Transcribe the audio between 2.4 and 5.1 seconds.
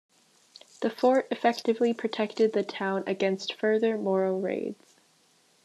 the town against further Moro raids.